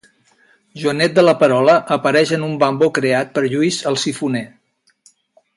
Joanet 0.83 1.13
de 1.17 1.25
la 1.25 1.35
Perola 1.43 1.75
apareix 1.97 2.33
en 2.39 2.47
un 2.49 2.57
mambo 2.65 2.91
creat 2.99 3.33
per 3.39 3.47
Lluís 3.47 3.81
el 3.93 4.03
Sifoner. 4.07 4.47